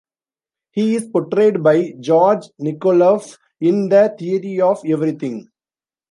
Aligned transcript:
He 0.71 0.95
is 0.95 1.05
portrayed 1.05 1.61
by 1.61 1.91
Georg 1.99 2.45
Nikoloff 2.59 3.37
in 3.59 3.87
"The 3.87 4.11
Theory 4.17 4.59
of 4.59 4.81
Everything". 4.83 5.47